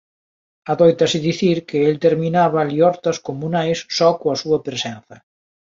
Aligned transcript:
Adóitase 0.73 1.17
dicir 1.27 1.57
que 1.69 1.79
el 1.89 1.95
terminaba 2.05 2.67
liortas 2.71 3.17
comunais 3.27 3.79
só 3.97 4.09
coa 4.19 4.39
súa 4.41 4.59
presenza. 4.67 5.15